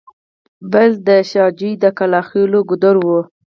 بل 0.71 0.89
د 1.07 1.09
شاه 1.29 1.51
جوی 1.59 1.71
د 1.83 1.85
کلاخېلو 1.97 2.59
ګودر 2.69 2.95
و. 3.01 3.07